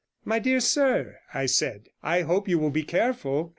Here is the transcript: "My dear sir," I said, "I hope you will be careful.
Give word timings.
"My 0.25 0.39
dear 0.39 0.59
sir," 0.59 1.19
I 1.31 1.45
said, 1.45 1.89
"I 2.01 2.21
hope 2.21 2.47
you 2.47 2.57
will 2.57 2.71
be 2.71 2.81
careful. 2.81 3.49